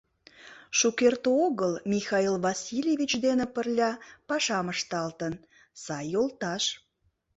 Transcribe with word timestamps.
Шукерте 0.77 1.29
огыл 1.45 1.73
Михаил 1.93 2.35
Васильевич 2.45 3.11
дене 3.25 3.45
пырля 3.53 3.91
пашам 4.27 4.67
ышталтын, 4.73 5.33
сай 5.83 6.05
йолташ. 6.13 6.63